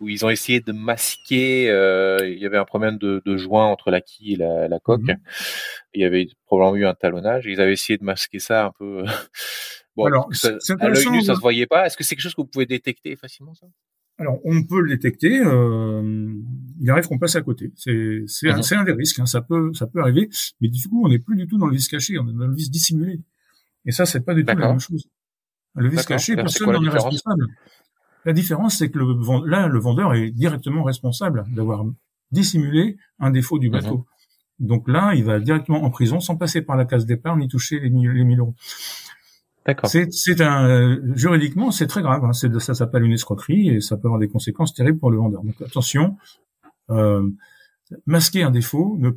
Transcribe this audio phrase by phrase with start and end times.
[0.00, 1.70] Où ils ont essayé de masquer.
[1.70, 4.78] Euh, il y avait un problème de, de, joint entre la quille et la, la
[4.78, 5.02] coque.
[5.02, 5.16] Mhm.
[5.94, 7.46] Il y avait probablement eu un talonnage.
[7.46, 9.04] Ils avaient essayé de masquer ça un peu.
[9.96, 11.86] bon, Alors, ça, à l'œil nu, ça se voyait pas.
[11.86, 13.66] Est-ce que c'est quelque chose que vous pouvez détecter facilement ça?
[14.20, 15.40] Alors, on peut le détecter.
[15.40, 16.32] Euh,
[16.80, 17.72] il arrive qu'on passe à côté.
[17.76, 18.80] C'est c'est un, mhm.
[18.80, 19.18] un, des risques.
[19.20, 19.26] Hein.
[19.26, 20.28] Ça peut ça peut arriver,
[20.60, 22.18] mais du coup, on n'est plus du tout dans le vis caché.
[22.18, 23.20] On est dans le vis dissimulé.
[23.84, 25.08] Et ça, c'est pas du tout la même chose.
[25.74, 27.46] Le vis caché, personne n'en est responsable.
[28.28, 31.86] La différence, c'est que le, là, le vendeur est directement responsable d'avoir
[32.30, 34.04] dissimulé un défaut du bateau.
[34.60, 34.66] Mhm.
[34.66, 37.80] Donc là, il va directement en prison sans passer par la case départ ni toucher
[37.80, 38.54] les, les 1000 euros.
[39.64, 39.88] D'accord.
[39.88, 42.22] C'est un juridiquement, c'est très grave.
[42.22, 42.34] Hein.
[42.34, 45.42] ça s'appelle une escroquerie et ça peut avoir des conséquences terribles pour le vendeur.
[45.42, 46.18] Donc attention,
[46.90, 47.26] euh,
[48.04, 49.12] masquer un défaut, ne,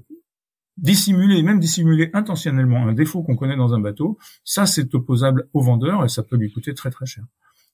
[0.78, 5.62] dissimuler, même dissimuler intentionnellement un défaut qu'on connaît dans un bateau, ça c'est opposable au
[5.62, 7.26] vendeur et ça peut lui coûter très très cher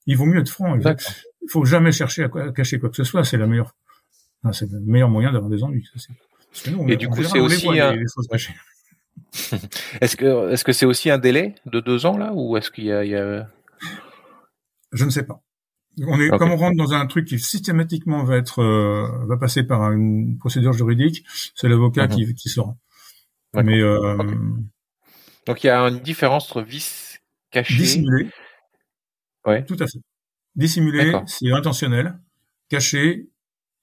[0.08, 0.74] il vaut mieux être franc.
[0.74, 3.24] Il faut, faut jamais chercher à, cacher quoi que ce soit.
[3.24, 3.76] C'est la meilleure,
[4.52, 5.88] c'est le meilleur moyen d'avoir des ennuis.
[6.88, 7.94] Et du coup, c'est aussi un...
[10.00, 12.84] est-ce que est-ce que c'est aussi un délai de deux ans là ou est-ce qu'il
[12.84, 13.46] y a,
[14.92, 15.42] Je ne sais pas.
[16.06, 19.64] On est comme on rentre dans un truc qui systématiquement va être euh, va passer
[19.64, 21.24] par une procédure juridique,
[21.54, 22.14] c'est l'avocat mhm.
[22.14, 22.76] qui qui saura.
[23.54, 24.16] Mais euh,
[25.46, 27.20] donc il y a une différence entre vice
[27.50, 28.00] caché
[29.48, 29.64] Ouais.
[29.64, 30.00] Tout à fait.
[30.56, 32.18] Dissimulé, c'est intentionnel.
[32.68, 33.28] Caché,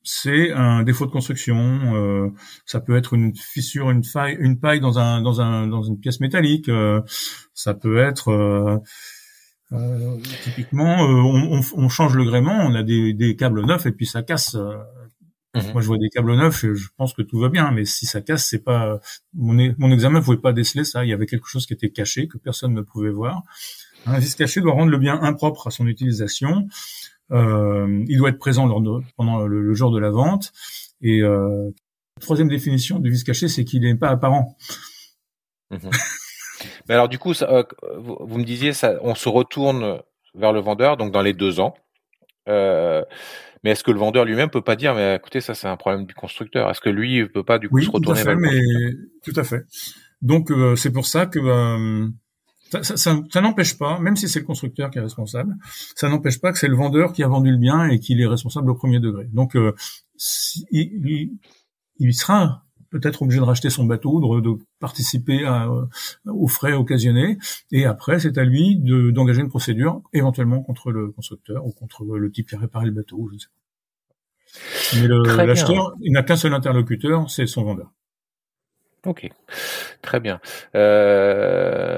[0.05, 1.95] c'est un défaut de construction.
[1.95, 2.29] Euh,
[2.65, 5.99] ça peut être une fissure, une faille, une paille dans un dans un dans une
[5.99, 6.69] pièce métallique.
[6.69, 7.01] Euh,
[7.53, 8.77] ça peut être euh,
[9.71, 13.91] euh typiquement, euh, on, on, change le gréement, on a des, des câbles neufs et
[13.91, 14.55] puis ça casse.
[15.55, 15.71] Mhm.
[15.71, 18.05] Moi, je vois des câbles neufs, je, je, pense que tout va bien, mais si
[18.05, 18.99] ça casse, c'est pas
[19.33, 21.03] mon, mon examen ne pouvait pas déceler ça.
[21.03, 23.41] Il y avait quelque chose qui était caché que personne ne pouvait voir.
[24.05, 26.67] Un vis caché doit rendre le bien impropre à son utilisation.
[27.31, 28.83] Euh, il doit être présent lors
[29.17, 30.51] pendant le, jour de la vente.
[31.01, 31.71] Et euh,
[32.19, 34.55] troisième définition du vis caché, c'est qu'il n'est pas apparent.
[35.71, 35.89] Mhm.
[36.87, 37.63] Mais alors du coup, ça, euh,
[37.97, 39.99] vous, me disiez, ça, on se retourne
[40.35, 41.75] vers le vendeur, donc dans les deux ans.
[42.47, 43.03] Euh,
[43.63, 46.05] mais est-ce que le vendeur lui-même peut pas dire, mais écoutez, ça c'est un problème
[46.05, 46.69] du constructeur.
[46.69, 48.91] Est-ce que lui il peut pas du coup se retourner tout à fait, vers mais...
[49.23, 49.65] Tout à fait.
[50.21, 51.39] Donc euh, c'est pour ça que
[52.83, 55.55] ça, ça, ça, n'empêche pas, même si c'est le constructeur qui est responsable,
[55.95, 58.27] ça n'empêche pas que c'est le vendeur qui a vendu le bien et qu'il est
[58.27, 59.25] responsable au premier degré.
[59.33, 59.73] Donc, euh,
[60.71, 61.31] il,
[61.99, 65.85] il, sera peut-être obligé de racheter son bateau, de, de participer à, euh,
[66.25, 67.37] aux frais occasionnés,
[67.71, 72.31] et après, c'est à lui d'engager une procédure, éventuellement contre le constructeur ou contre le
[72.31, 73.65] type qui a réparé le bateau, je ne sais pas.
[74.95, 77.91] Mais l'acheteur, il n'a qu'un seul interlocuteur, c'est son vendeur.
[79.05, 79.29] Ok,
[80.01, 80.39] très bien.
[80.73, 81.94] Euh,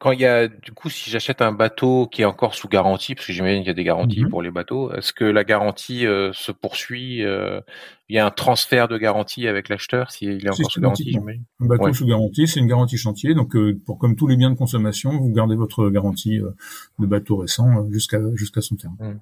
[0.00, 3.14] quand il y a, du coup, si j'achète un bateau qui est encore sous garantie,
[3.14, 4.30] parce que j'imagine qu'il y a des garanties mhm.
[4.30, 7.60] pour les bateaux, est-ce que la garantie euh, se poursuit euh,
[8.08, 11.14] Il y a un transfert de garantie avec l'acheteur s'il est encore sous garantie
[11.60, 13.34] Un bateau sous garantie, c'est une garantie chantier.
[13.34, 16.40] Donc, euh, pour comme tous les biens de consommation, vous gardez votre garantie
[16.98, 18.96] de bateau récent jusqu'à jusqu'à son terme.
[18.98, 19.18] Mmh.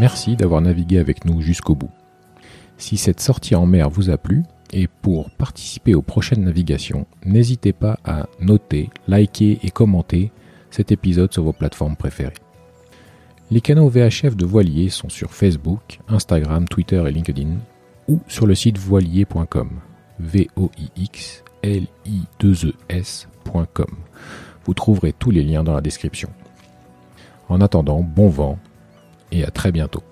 [0.00, 1.90] Merci d'avoir navigué avec nous jusqu'au bout.
[2.78, 7.74] Si cette sortie en mer vous a plu, et pour participer aux prochaines navigations, n'hésitez
[7.74, 10.32] pas à noter, liker et commenter
[10.70, 12.32] cet épisode sur vos plateformes préférées.
[13.50, 17.58] Les canaux VHF de Voilier sont sur Facebook, Instagram, Twitter et LinkedIn
[18.08, 19.68] ou sur le site voilier.com.
[20.18, 23.02] v o i x l i 2 e.
[24.64, 26.30] Vous trouverez tous les liens dans la description.
[27.50, 28.58] En attendant, bon vent
[29.32, 30.02] et à très bientôt.